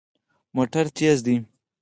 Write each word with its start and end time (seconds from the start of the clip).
موټر 0.55 0.85
ګړندی 0.97 1.07
دی 1.25 1.35